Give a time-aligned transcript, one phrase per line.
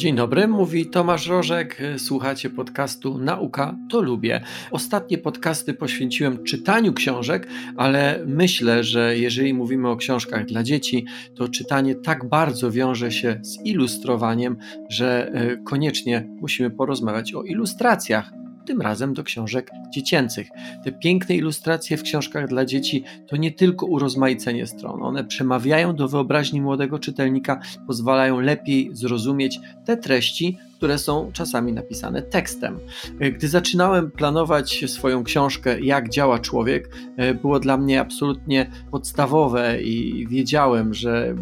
[0.00, 1.78] Dzień dobry, mówi Tomasz Rożek.
[1.98, 4.40] Słuchacie podcastu Nauka to lubię.
[4.70, 11.48] Ostatnie podcasty poświęciłem czytaniu książek, ale myślę, że jeżeli mówimy o książkach dla dzieci, to
[11.48, 14.56] czytanie tak bardzo wiąże się z ilustrowaniem,
[14.88, 18.39] że e, koniecznie musimy porozmawiać o ilustracjach
[18.70, 20.48] tym razem do książek dziecięcych.
[20.84, 26.08] Te piękne ilustracje w książkach dla dzieci to nie tylko urozmaicenie stron, one przemawiają do
[26.08, 32.78] wyobraźni młodego czytelnika, pozwalają lepiej zrozumieć te treści, które są czasami napisane tekstem.
[33.32, 40.26] Gdy zaczynałem planować swoją książkę Jak działa człowiek, e, było dla mnie absolutnie podstawowe i
[40.28, 41.34] wiedziałem, że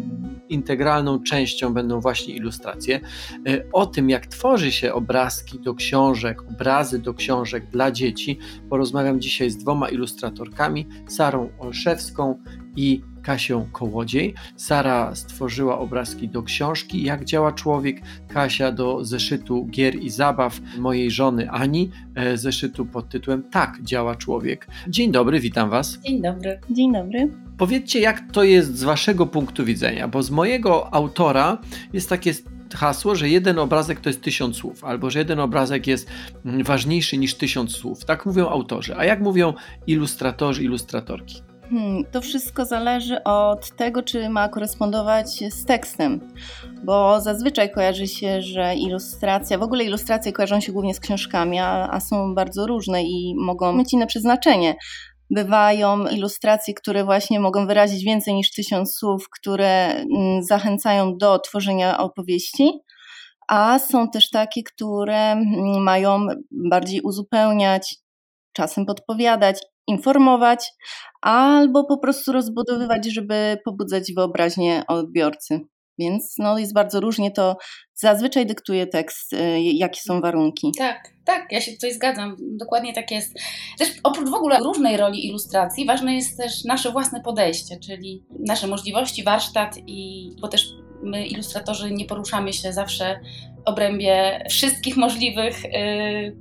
[0.49, 2.99] integralną częścią będą właśnie ilustracje.
[3.47, 9.21] E, o tym, jak tworzy się obrazki do książek, obrazy do książek dla dzieci, porozmawiam
[9.21, 12.39] dzisiaj z dwoma ilustratorkami, Sarą Olszewską
[12.75, 14.33] i Kasią Kołodziej.
[14.55, 21.11] Sara stworzyła obrazki do książki Jak działa człowiek, Kasia do zeszytu gier i zabaw mojej
[21.11, 24.67] żony Ani, e, zeszytu pod tytułem Tak działa człowiek.
[24.87, 25.99] Dzień dobry, witam Was.
[26.01, 26.59] Dzień dobry.
[26.69, 27.31] Dzień dobry.
[27.57, 31.57] Powiedzcie, jak to jest z Waszego punktu widzenia, bo z mojego autora
[31.93, 32.33] jest takie
[32.75, 36.09] hasło, że jeden obrazek to jest tysiąc słów, albo że jeden obrazek jest
[36.45, 38.05] ważniejszy niż tysiąc słów.
[38.05, 38.95] Tak mówią autorzy.
[38.97, 39.53] A jak mówią
[39.87, 41.48] ilustratorzy, ilustratorki?
[41.69, 46.33] Hmm, to wszystko zależy od tego, czy ma korespondować z tekstem,
[46.83, 51.89] bo zazwyczaj kojarzy się, że ilustracja, w ogóle ilustracje kojarzą się głównie z książkami, a,
[51.91, 54.75] a są bardzo różne i mogą mieć inne przeznaczenie.
[55.29, 61.97] Bywają ilustracje, które właśnie mogą wyrazić więcej niż tysiąc słów, które mm, zachęcają do tworzenia
[61.97, 62.71] opowieści,
[63.47, 67.95] a są też takie, które mm, mają bardziej uzupełniać,
[68.53, 70.71] czasem podpowiadać informować,
[71.21, 75.59] albo po prostu rozbudowywać, żeby pobudzać wyobraźnię odbiorcy.
[75.99, 77.57] Więc no, jest bardzo różnie, to
[77.93, 80.71] zazwyczaj dyktuje tekst, y, jakie są warunki.
[80.77, 83.33] Tak, tak, ja się tutaj zgadzam, dokładnie tak jest.
[83.77, 88.67] Też oprócz w ogóle różnej roli ilustracji, ważne jest też nasze własne podejście, czyli nasze
[88.67, 90.65] możliwości, warsztat i bo też
[91.03, 93.19] my ilustratorzy nie poruszamy się zawsze
[93.65, 95.69] obrębie wszystkich możliwych y,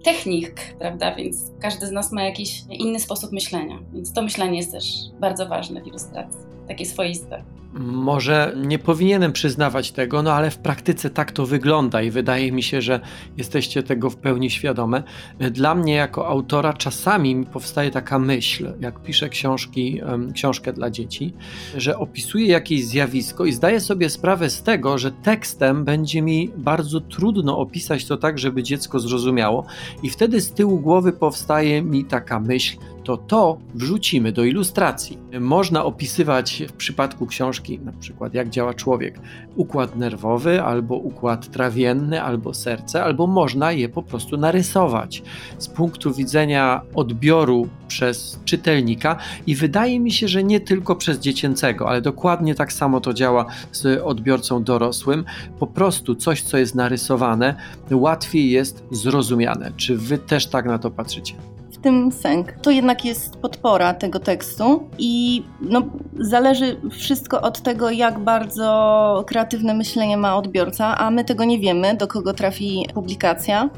[0.04, 1.14] technik, prawda?
[1.14, 3.78] Więc każdy z nas ma jakiś inny sposób myślenia.
[3.92, 4.84] Więc to myślenie jest też
[5.20, 7.44] bardzo ważne w ilustracji, takie swoiste.
[7.74, 12.62] Może nie powinienem przyznawać tego, no ale w praktyce tak to wygląda i wydaje mi
[12.62, 13.00] się, że
[13.36, 15.02] jesteście tego w pełni świadome.
[15.50, 20.00] Dla mnie, jako autora, czasami powstaje taka myśl, jak piszę książki,
[20.34, 21.34] książkę dla dzieci,
[21.76, 27.00] że opisuję jakieś zjawisko i zdaję sobie sprawę z tego, że tekstem będzie mi bardzo
[27.00, 29.66] trudno opisać to tak, żeby dziecko zrozumiało,
[30.02, 35.18] i wtedy z tyłu głowy powstaje mi taka myśl, to to wrzucimy do ilustracji.
[35.40, 39.20] Można opisywać w przypadku książki, na przykład jak działa człowiek,
[39.56, 45.22] układ nerwowy, albo układ trawienny, albo serce, albo można je po prostu narysować
[45.58, 51.88] z punktu widzenia odbioru przez czytelnika i wydaje mi się, że nie tylko przez dziecięcego,
[51.88, 55.24] ale dokładnie tak samo to działa z odbiorcą dorosłym.
[55.58, 57.54] Po prostu coś, co jest narysowane,
[57.90, 59.72] łatwiej jest zrozumiane.
[59.76, 61.34] Czy wy też tak na to patrzycie?
[61.82, 62.52] Tym sęk.
[62.52, 65.82] To jednak jest podpora tego tekstu i no,
[66.14, 71.96] zależy wszystko od tego, jak bardzo kreatywne myślenie ma odbiorca, a my tego nie wiemy,
[71.96, 73.70] do kogo trafi publikacja.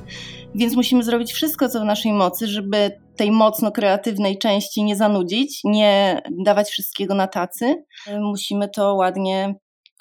[0.54, 5.60] Więc musimy zrobić wszystko, co w naszej mocy, żeby tej mocno kreatywnej części nie zanudzić,
[5.64, 7.84] nie dawać wszystkiego na tacy.
[8.20, 9.54] Musimy to ładnie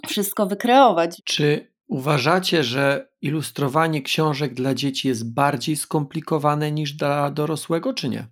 [0.08, 1.22] wszystko wykreować.
[1.26, 8.28] Czy Uważacie, że ilustrowanie książek dla dzieci jest bardziej skomplikowane niż dla dorosłego, czy nie?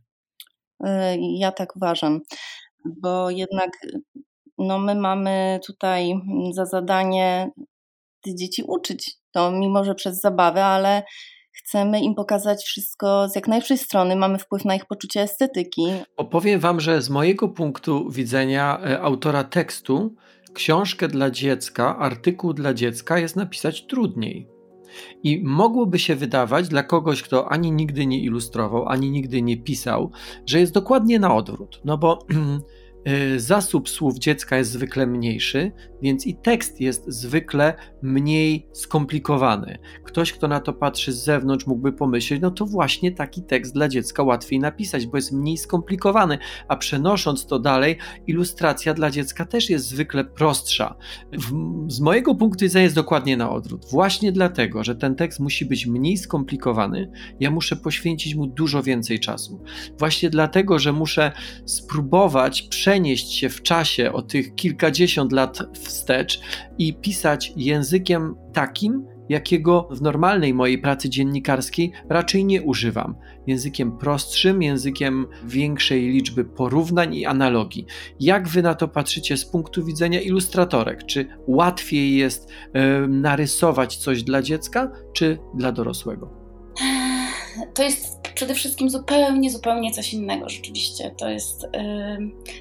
[0.83, 2.21] E, ja tak uważam,
[2.85, 3.71] bo jednak
[4.57, 6.13] no my mamy tutaj
[6.53, 7.51] za zadanie
[8.21, 9.15] te dzieci uczyć.
[9.31, 11.03] To mimo, że przez zabawę, ale
[11.51, 15.87] chcemy im pokazać wszystko z jak najlepszej strony, mamy wpływ na ich poczucie estetyki.
[16.17, 20.15] Opowiem Wam, że z mojego punktu widzenia e, autora tekstu,
[20.57, 24.47] książkę dla dziecka, artykuł dla dziecka jest napisać trudniej.
[25.23, 30.11] I mogłoby się wydawać dla kogoś, kto ani nigdy nie ilustrował, ani nigdy nie pisał,
[30.45, 31.81] że jest dokładnie na odwrót.
[31.85, 32.19] No bo
[33.37, 35.71] zasób słów dziecka jest zwykle mniejszy,
[36.01, 39.77] więc i tekst jest zwykle mniej skomplikowany.
[40.03, 43.87] Ktoś, kto na to patrzy z zewnątrz, mógłby pomyśleć, no to właśnie taki tekst dla
[43.87, 47.97] dziecka łatwiej napisać, bo jest mniej skomplikowany, a przenosząc to dalej,
[48.27, 50.95] ilustracja dla dziecka też jest zwykle prostsza.
[51.87, 53.85] Z mojego punktu widzenia jest dokładnie na odwrót.
[53.91, 59.19] Właśnie dlatego, że ten tekst musi być mniej skomplikowany, ja muszę poświęcić mu dużo więcej
[59.19, 59.63] czasu.
[59.99, 61.31] Właśnie dlatego, że muszę
[61.65, 66.39] spróbować przejść przenieść się w czasie o tych kilkadziesiąt lat wstecz
[66.77, 73.15] i pisać językiem takim, jakiego w normalnej mojej pracy dziennikarskiej raczej nie używam.
[73.47, 77.85] Językiem prostszym, językiem większej liczby porównań i analogii.
[78.19, 81.05] Jak wy na to patrzycie z punktu widzenia ilustratorek?
[81.05, 82.49] Czy łatwiej jest
[83.07, 86.29] narysować coś dla dziecka, czy dla dorosłego?
[87.73, 91.11] To jest przede wszystkim zupełnie, zupełnie coś innego rzeczywiście.
[91.17, 91.67] To jest,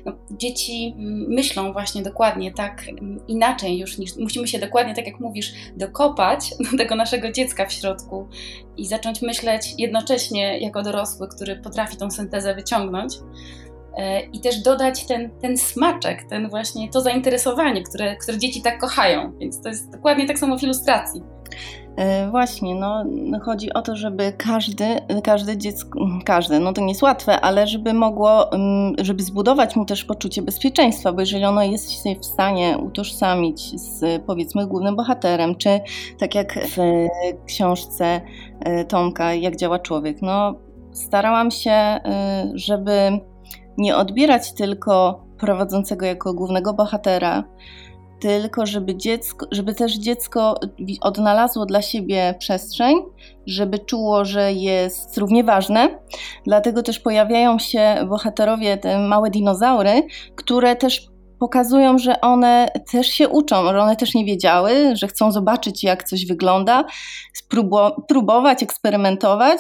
[0.05, 0.94] no, dzieci
[1.28, 2.82] myślą właśnie dokładnie tak
[3.28, 7.73] inaczej już niż, musimy się dokładnie, tak jak mówisz, dokopać do tego naszego dziecka w
[7.73, 8.28] środku
[8.76, 13.14] i zacząć myśleć jednocześnie jako dorosły, który potrafi tą syntezę wyciągnąć
[13.96, 18.81] e, i też dodać ten, ten smaczek, ten właśnie to zainteresowanie, które, które dzieci tak
[18.81, 19.38] kochają.
[19.38, 21.35] Więc to jest dokładnie tak samo w ilustracji.
[21.96, 23.04] E, właśnie, no,
[23.43, 24.84] chodzi o to, żeby każdy,
[25.25, 29.84] każde dziecko, każde, no to nie jest łatwe, ale żeby mogło, mm, żeby zbudować mu
[29.84, 35.54] też poczucie bezpieczeństwa, bo jeżeli ono jest się w stanie utożsamić z powiedzmy głównym bohaterem,
[35.54, 35.81] czy
[36.19, 36.78] tak jak w
[37.46, 38.20] książce
[38.60, 40.54] e, Tomka, jak działa człowiek, no
[40.92, 42.00] starałam się, e,
[42.54, 43.20] żeby
[43.78, 47.44] nie odbierać tylko prowadzącego jako głównego bohatera,
[48.20, 50.54] tylko żeby, dziecko, żeby też dziecko
[51.00, 52.96] odnalazło dla siebie przestrzeń,
[53.46, 55.98] żeby czuło, że jest równie ważne.
[56.44, 60.02] Dlatego też pojawiają się bohaterowie, te małe dinozaury,
[60.36, 61.08] które też
[61.40, 66.04] pokazują, że one też się uczą, że one też nie wiedziały, że chcą zobaczyć, jak
[66.04, 66.84] coś wygląda,
[68.08, 69.58] próbować, eksperymentować,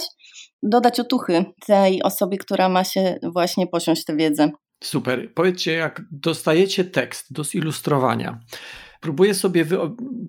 [0.62, 4.50] dodać otuchy tej osobie, która ma się właśnie posiąść tę wiedzę.
[4.84, 5.34] Super.
[5.34, 8.40] Powiedzcie, jak dostajecie tekst do zilustrowania,
[9.00, 9.66] próbuję sobie,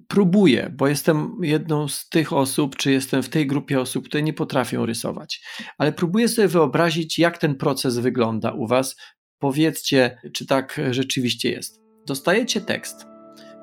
[0.08, 4.34] próbuję, bo jestem jedną z tych osób, czy jestem w tej grupie osób, które nie
[4.34, 5.42] potrafią rysować,
[5.78, 8.96] ale próbuję sobie wyobrazić, jak ten proces wygląda u Was.
[9.40, 11.82] Powiedzcie, czy tak rzeczywiście jest.
[12.08, 13.06] Dostajecie tekst.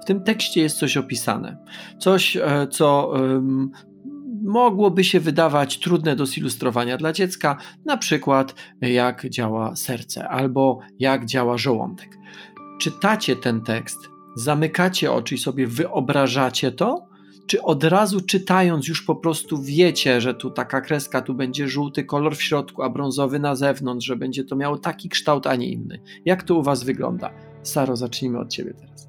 [0.02, 1.56] W tym tekście jest coś opisane.
[1.98, 3.14] Coś, e, co
[4.44, 11.26] mogłoby się wydawać trudne do zilustrowania dla dziecka, na przykład jak działa serce albo jak
[11.26, 12.18] działa żołądek.
[12.80, 13.98] Czytacie ten tekst,
[14.36, 17.06] zamykacie oczy i sobie wyobrażacie to,
[17.46, 22.04] czy od razu czytając już po prostu wiecie, że tu taka kreska, tu będzie żółty
[22.04, 25.68] kolor w środku, a brązowy na zewnątrz, że będzie to miało taki kształt, a nie
[25.68, 26.00] inny.
[26.24, 27.30] Jak to u Was wygląda?
[27.62, 29.03] Saro, zacznijmy od Ciebie teraz.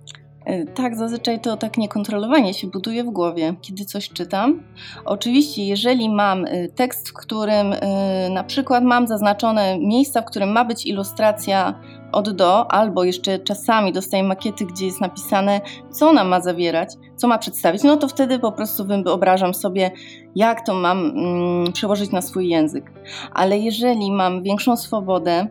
[0.45, 4.63] E, tak, zazwyczaj to tak niekontrolowanie się buduje w głowie, kiedy coś czytam.
[5.06, 10.51] Oczywiście, jeżeli mam e, tekst, w którym e, na przykład mam zaznaczone miejsca, w którym
[10.51, 11.80] ma być ilustracja
[12.12, 15.62] od do, albo jeszcze czasami dostaję makiety, gdzie jest napisane,
[15.92, 19.92] co ona ma zawierać, co ma przedstawić, no to wtedy po prostu wyobrażam sobie,
[20.36, 22.92] jak to mam mm, przełożyć na swój język.
[23.33, 25.47] Ale jeżeli mam większą swobodę,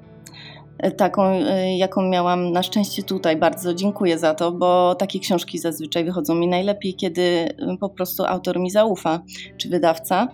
[0.91, 3.37] taką, e, jaką miałam na szczęście tutaj.
[3.37, 8.25] Bardzo dziękuję za to, bo takie książki zazwyczaj wychodzą mi najlepiej, kiedy e, po prostu
[8.25, 9.21] autor mi zaufa,
[9.57, 10.29] czy wydawca.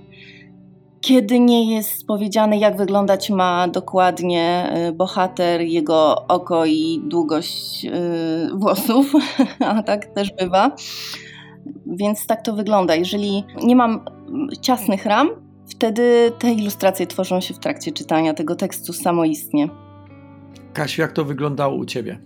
[1.01, 7.87] Kiedy nie jest powiedziane, jak wyglądać ma dokładnie bohater, jego oko i długość
[8.55, 9.13] włosów,
[9.61, 10.77] a tak też bywa.
[11.87, 12.95] Więc tak to wygląda.
[12.95, 14.05] Jeżeli nie mam
[14.61, 15.31] ciasnych ram,
[15.71, 19.69] wtedy te ilustracje tworzą się w trakcie czytania tego tekstu samoistnie.
[20.73, 22.21] Kasiu, jak to wyglądało u Ciebie?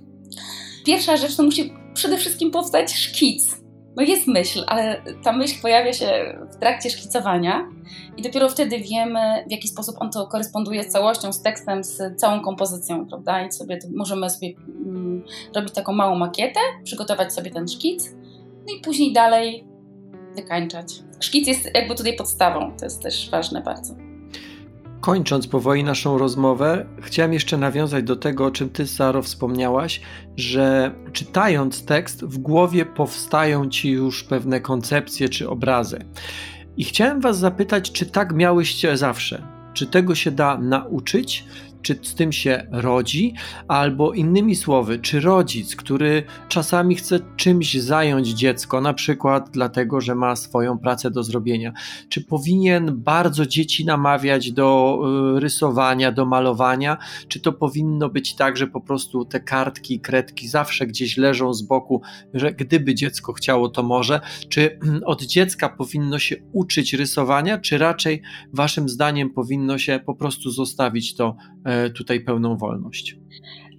[0.87, 3.65] Pierwsza rzecz to musi przede wszystkim powstać szkic.
[3.97, 7.69] No jest myśl, ale ta myśl pojawia się w trakcie szkicowania
[8.17, 12.21] i dopiero wtedy wiemy, w jaki sposób on to koresponduje z całością, z tekstem, z
[12.21, 13.47] całą kompozycją, prawda?
[13.47, 14.49] I sobie możemy sobie
[14.87, 15.25] mm,
[15.55, 18.11] robić taką małą makietę, przygotować sobie ten szkic,
[18.69, 19.65] no i później dalej
[20.37, 20.87] wykańczać.
[21.21, 23.95] Szkic jest jakby tutaj podstawą, to jest też ważne bardzo.
[25.05, 30.01] Kończąc powoli naszą rozmowę, chciałem jeszcze nawiązać do tego, o czym ty, Saro, wspomniałaś,
[30.37, 36.05] że czytając tekst, w głowie powstają ci już pewne koncepcje czy obrazy.
[36.77, 39.47] I chciałem was zapytać, czy tak miałyście zawsze?
[39.75, 41.45] Czy tego się da nauczyć?
[41.85, 43.35] Czy z tym się rodzi,
[43.69, 50.15] albo innymi słowy, czy rodzic, który czasami chce czymś zająć dziecko, na przykład dlatego, że
[50.15, 51.73] ma swoją pracę do zrobienia,
[52.09, 54.99] czy powinien bardzo dzieci namawiać do
[55.37, 56.99] y, rysowania, do malowania,
[57.29, 61.63] czy to powinno być tak, że po prostu te kartki, kredki zawsze gdzieś leżą z
[61.63, 62.03] boku,
[62.35, 68.23] że gdyby dziecko chciało, to może, czy od dziecka powinno się uczyć rysowania, czy raczej
[68.53, 71.37] waszym zdaniem powinno się po prostu zostawić to
[71.67, 73.17] e, tutaj pełną wolność.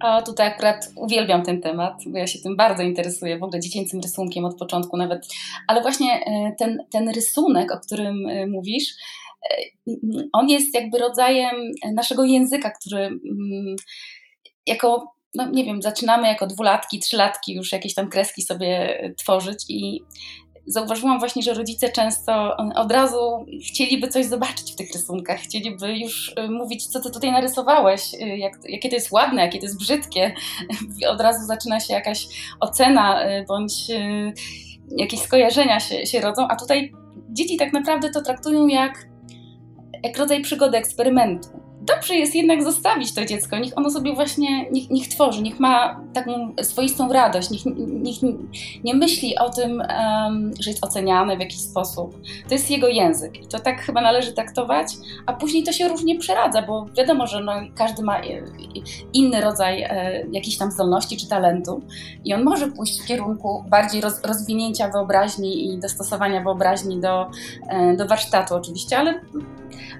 [0.00, 4.00] A tutaj akurat uwielbiam ten temat, bo ja się tym bardzo interesuję, w ogóle dziecięcym
[4.00, 5.26] rysunkiem od początku nawet.
[5.68, 8.94] Ale właśnie e, ten, ten rysunek, o którym e, mówisz,
[9.50, 9.92] e,
[10.32, 11.56] on jest jakby rodzajem
[11.94, 13.76] naszego języka, który mm,
[14.66, 20.00] jako, no nie wiem, zaczynamy jako dwulatki, trzylatki już jakieś tam kreski sobie tworzyć i
[20.66, 26.28] zauważyłam właśnie, że rodzice często od razu chcieliby coś zobaczyć w tych rysunkach, chcieliby już
[26.28, 29.78] y, mówić, co ty tutaj narysowałeś, y, jak, jakie to jest ładne, jakie to jest
[29.78, 30.34] brzydkie.
[31.12, 32.26] Od razu zaczyna się jakaś
[32.60, 33.72] ocena bądź
[34.90, 36.92] jakieś skojarzenia się, się rodzą, a tutaj
[37.30, 39.08] dzieci tak naprawdę to traktują jak,
[40.02, 44.90] jak rodzaj przygody, eksperymentu dobrze jest jednak zostawić to dziecko, niech ono sobie właśnie, niech,
[44.90, 48.16] niech tworzy, niech ma taką swoistą radość, niech, niech
[48.84, 52.16] nie myśli o tym, um, że jest oceniane w jakiś sposób.
[52.48, 54.86] To jest jego język i to tak chyba należy traktować,
[55.26, 58.20] a później to się różnie przeradza, bo wiadomo, że no, każdy ma
[59.12, 61.82] inny rodzaj e, tam zdolności czy talentu
[62.24, 67.30] i on może pójść w kierunku bardziej roz, rozwinięcia wyobraźni i dostosowania wyobraźni do,
[67.68, 69.20] e, do warsztatu oczywiście, ale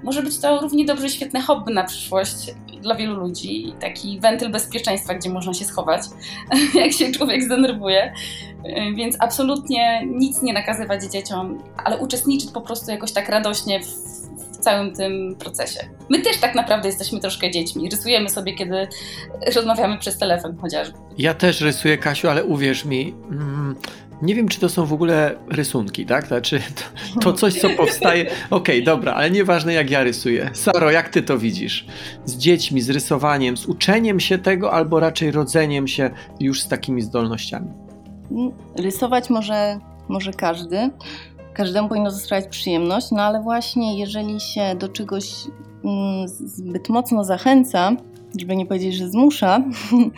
[0.03, 3.73] może być to równie dobrze świetne hobby na przyszłość dla wielu ludzi.
[3.79, 6.01] Taki wentyl bezpieczeństwa, gdzie można się schować,
[6.83, 8.13] jak się człowiek zdenerwuje.
[8.95, 14.16] Więc absolutnie nic nie nakazywać dzieciom, ale uczestniczyć po prostu jakoś tak radośnie w
[14.67, 15.79] całym tym procesie.
[16.09, 17.89] My też tak naprawdę jesteśmy troszkę dziećmi.
[17.89, 18.87] Rysujemy sobie, kiedy
[19.55, 20.97] rozmawiamy przez telefon chociażby.
[21.17, 23.75] Ja też rysuję, Kasiu, ale uwierz mi, mm,
[24.21, 26.27] nie wiem, czy to są w ogóle rysunki, tak?
[26.27, 26.61] Znaczy,
[27.13, 28.25] to, to coś, co powstaje.
[28.25, 30.49] Okej, okay, dobra, ale nieważne jak ja rysuję.
[30.53, 31.85] Saro, jak ty to widzisz?
[32.25, 36.09] Z dziećmi, z rysowaniem, z uczeniem się tego, albo raczej rodzeniem się
[36.39, 37.67] już z takimi zdolnościami?
[38.75, 40.89] Rysować może, może każdy.
[41.57, 45.33] Każdemu powinno sprawiać przyjemność, no ale właśnie jeżeli się do czegoś
[45.83, 47.91] mm, zbyt mocno zachęca,
[48.39, 49.63] żeby nie powiedzieć, że zmusza,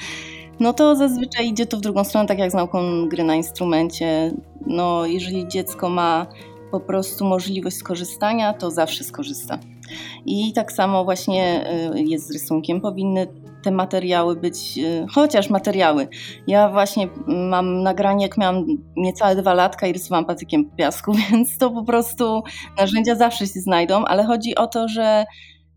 [0.59, 4.31] no to zazwyczaj idzie to w drugą stronę, tak jak z nauką gry na instrumencie.
[4.65, 6.27] No, jeżeli dziecko ma
[6.71, 9.59] po prostu możliwość skorzystania, to zawsze skorzysta.
[10.25, 11.65] I tak samo właśnie
[11.95, 12.81] y, jest z rysunkiem.
[12.81, 13.27] Powinny
[13.63, 16.07] te materiały być, y, chociaż materiały.
[16.47, 18.65] Ja właśnie mam nagranie, jak miałam
[18.97, 22.43] niecałe dwa latka i rysowałam patykiem piasku, więc to po prostu
[22.77, 25.25] narzędzia zawsze się znajdą, ale chodzi o to, że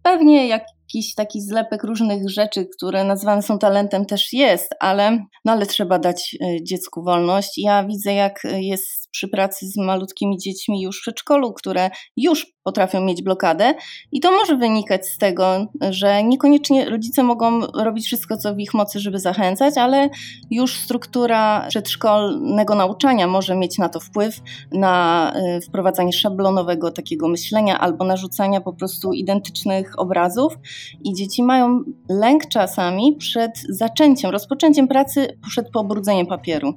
[0.03, 0.63] pewnie jak
[0.95, 5.99] jakiś taki zlepek różnych rzeczy, które nazywane są talentem też jest, ale, no ale trzeba
[5.99, 7.59] dać e, dziecku wolność.
[7.59, 13.01] Ja widzę, jak jest przy pracy z malutkimi dziećmi już w przedszkolu, które już potrafią
[13.01, 13.75] mieć blokadę
[14.13, 18.75] i to może wynikać z tego, że niekoniecznie rodzice mogą robić wszystko, co w ich
[18.75, 20.09] mocy, żeby zachęcać, ale
[20.51, 24.41] już struktura przedszkolnego nauczania może mieć na to wpływ,
[24.73, 30.59] na y, wprowadzanie szablonowego takiego myślenia albo narzucania po prostu identycznych obrazów
[31.05, 36.75] i dzieci mają lęk czasami przed zaczęciem, rozpoczęciem pracy przed pobrudzeniem papieru.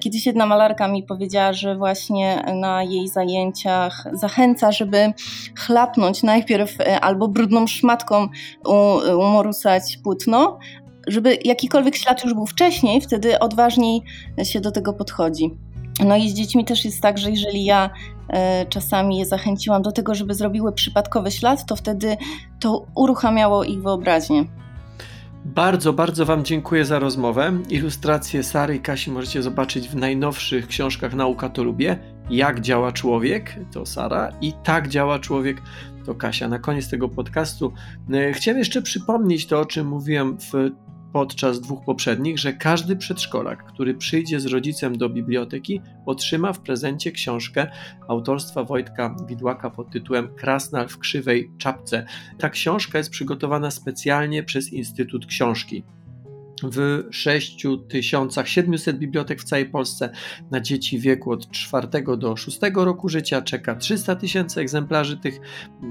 [0.00, 5.12] Kiedyś jedna malarka mi powiedziała, że właśnie na jej zajęciach zachęca, żeby
[5.58, 8.28] chlapnąć najpierw e, albo brudną szmatką
[9.18, 10.58] umorusać płótno,
[11.06, 14.02] żeby jakikolwiek ślad już był wcześniej, wtedy odważniej
[14.42, 15.50] się do tego podchodzi.
[16.06, 17.90] No i z dziećmi też jest tak, że jeżeli ja
[18.28, 22.16] e, czasami je zachęciłam do tego, żeby zrobiły przypadkowy ślad, to wtedy
[22.60, 24.44] to uruchamiało ich wyobraźnię.
[25.44, 27.52] Bardzo, bardzo Wam dziękuję za rozmowę.
[27.70, 31.98] Ilustracje Sary i Kasi możecie zobaczyć w najnowszych książkach Nauka to lubię.
[32.30, 35.62] Jak działa człowiek, to Sara, i tak działa człowiek,
[36.06, 36.48] to Kasia.
[36.48, 37.72] Na koniec tego podcastu
[38.12, 40.52] e, chciałem jeszcze przypomnieć to, o czym mówiłem w
[41.12, 47.12] podczas dwóch poprzednich, że każdy przedszkolak, który przyjdzie z rodzicem do biblioteki, otrzyma w prezencie
[47.12, 47.66] książkę
[48.08, 52.06] autorstwa Wojtka Widłaka pod tytułem Krasnal w krzywej czapce.
[52.38, 55.84] Ta książka jest przygotowana specjalnie przez Instytut Książki
[56.62, 60.10] w 6700 bibliotek w całej Polsce
[60.50, 61.88] na dzieci wieku od 4
[62.18, 65.40] do 6 roku życia czeka 300 tysięcy egzemplarzy tych,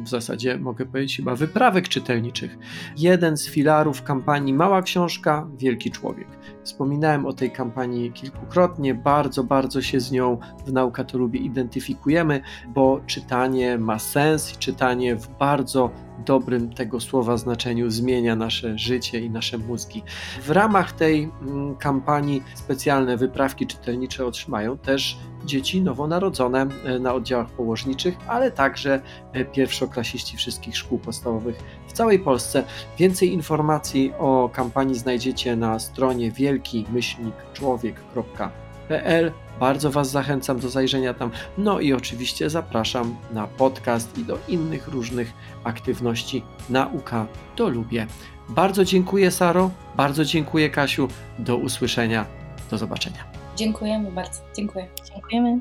[0.04, 2.58] w zasadzie mogę powiedzieć chyba wyprawek czytelniczych.
[2.98, 6.28] Jeden z filarów kampanii Mała Książka, Wielki Człowiek.
[6.64, 12.42] Wspominałem o tej kampanii kilkukrotnie, bardzo, bardzo się z nią w Nauka to Lubię identyfikujemy,
[12.68, 15.92] bo czytanie ma sens i czytanie w bardzo
[16.26, 20.04] dobrym tego słowa znaczeniu zmienia nasze życie i nasze mózgi.
[20.42, 27.50] W ramach tej mm, kampanii specjalne wyprawki czytelnicze otrzymają też dzieci nowonarodzone e, na oddziałach
[27.50, 29.02] położniczych, ale także
[29.34, 31.56] e, pierwszoklasiści wszystkich szkół podstawowych
[31.88, 32.64] w całej Polsce.
[32.98, 38.71] Więcej informacji o kampanii znajdziecie na stronie wielki-człowiek.pl
[39.60, 41.32] bardzo Was zachęcam do zajrzenia tam.
[41.58, 45.34] No i oczywiście zapraszam na podcast i do innych różnych
[45.64, 46.44] aktywności.
[46.70, 48.08] Nauka to lubię.
[48.50, 49.72] Bardzo dziękuję, Saro.
[49.98, 51.08] Bardzo dziękuję, Kasiu.
[51.40, 52.26] Do usłyszenia.
[52.72, 53.24] Do zobaczenia.
[53.56, 54.42] Dziękujemy bardzo.
[54.56, 54.88] Dziękuję.
[55.14, 55.60] Dziękujemy.